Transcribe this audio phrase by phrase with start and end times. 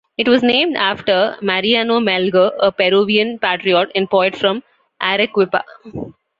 [0.17, 4.63] It was named after Mariano Melgar, a Peruvian patriot and poet from
[4.99, 5.63] Arequipa.